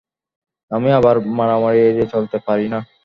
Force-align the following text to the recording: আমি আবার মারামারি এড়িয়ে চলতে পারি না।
আমি 0.71 0.89
আবার 0.91 1.15
মারামারি 1.37 1.79
এড়িয়ে 1.81 2.07
চলতে 2.13 2.37
পারি 2.47 2.65
না। 2.73 2.79